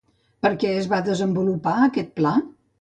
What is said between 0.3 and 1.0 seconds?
Per què es